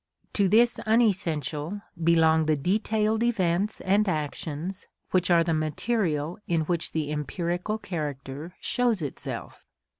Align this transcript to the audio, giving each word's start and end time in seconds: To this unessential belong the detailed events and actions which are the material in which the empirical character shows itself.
To 0.33 0.49
this 0.49 0.79
unessential 0.87 1.79
belong 2.03 2.47
the 2.47 2.57
detailed 2.57 3.21
events 3.21 3.79
and 3.81 4.09
actions 4.09 4.87
which 5.11 5.29
are 5.29 5.43
the 5.43 5.53
material 5.53 6.39
in 6.47 6.61
which 6.61 6.91
the 6.93 7.11
empirical 7.11 7.77
character 7.77 8.55
shows 8.61 9.03
itself. 9.03 9.67